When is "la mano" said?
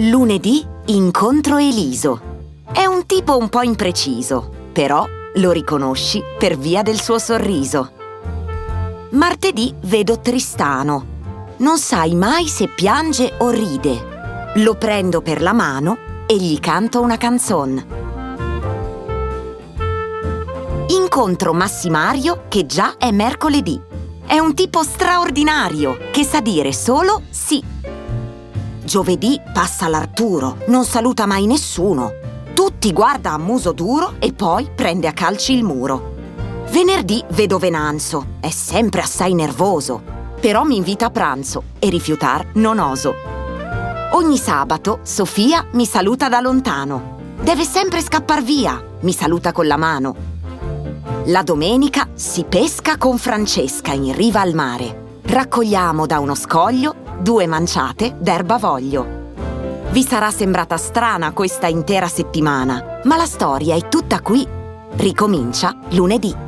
15.42-15.98, 49.66-50.16